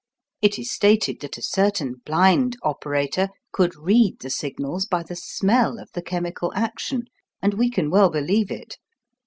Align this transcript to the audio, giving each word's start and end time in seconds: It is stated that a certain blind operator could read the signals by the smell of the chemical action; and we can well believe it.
It 0.41 0.57
is 0.57 0.71
stated 0.71 1.19
that 1.19 1.37
a 1.37 1.43
certain 1.43 2.01
blind 2.03 2.57
operator 2.63 3.29
could 3.51 3.75
read 3.75 4.17
the 4.21 4.31
signals 4.31 4.87
by 4.87 5.03
the 5.03 5.15
smell 5.15 5.77
of 5.77 5.91
the 5.93 6.01
chemical 6.01 6.51
action; 6.55 7.03
and 7.39 7.53
we 7.53 7.69
can 7.69 7.91
well 7.91 8.09
believe 8.09 8.49
it. 8.49 8.79